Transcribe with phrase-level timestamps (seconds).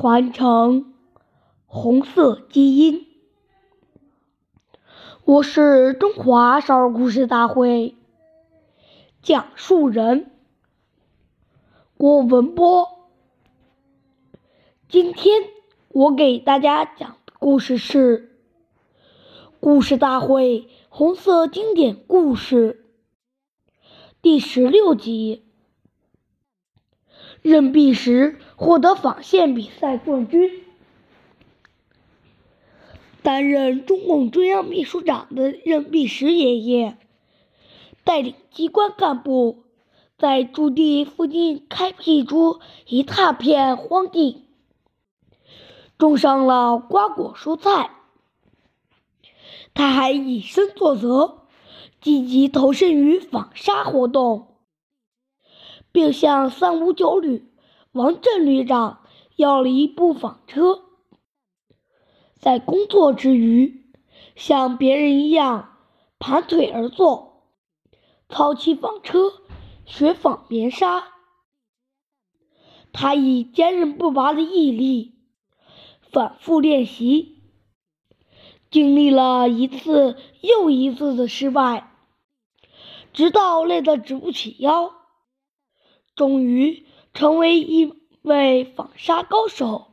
[0.00, 0.94] 传承
[1.66, 3.08] 红色基因。
[5.24, 7.96] 我是中华少儿故事大会
[9.22, 10.30] 讲述人
[11.96, 13.08] 郭文波。
[14.88, 15.42] 今天
[15.88, 18.36] 我给大家讲的故事是
[19.58, 22.84] 《故事大会红色经典故事》
[24.22, 25.47] 第十六集。
[27.42, 30.64] 任弼时获得纺线比赛冠军。
[33.22, 36.96] 担任中共中央秘书长的任弼时爷爷，
[38.04, 39.64] 带领机关干部
[40.16, 44.44] 在驻地附近开辟出一大片荒地，
[45.98, 47.90] 种上了瓜果蔬菜。
[49.74, 51.42] 他还以身作则，
[52.00, 54.57] 积极投身于纺纱活动。
[55.92, 57.50] 并向三五九旅
[57.92, 59.02] 王震旅长
[59.36, 60.82] 要了一部纺车，
[62.38, 63.90] 在工作之余，
[64.36, 65.76] 像别人一样
[66.18, 67.44] 盘腿而坐，
[68.28, 69.32] 操起纺车，
[69.86, 71.04] 学纺棉纱。
[72.92, 75.14] 他以坚韧不拔的毅力，
[76.12, 77.42] 反复练习，
[78.70, 81.92] 经历了一次又一次的失败，
[83.12, 84.97] 直到累得直不起腰。
[86.18, 89.86] 终于成为一位纺纱高手。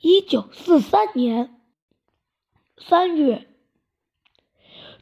[0.00, 1.60] 一九四三年
[2.78, 3.46] 三月，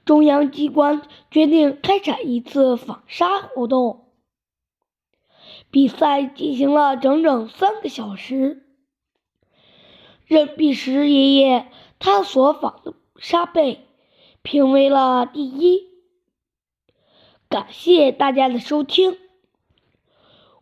[0.05, 4.13] 中央机关决定开展一次纺纱活动。
[5.71, 8.67] 比赛进行了整整三个小时。
[10.27, 13.87] 任弼时爷爷他所纺的纱被
[14.43, 15.89] 评为了第一。
[17.49, 19.30] 感谢大家的收听。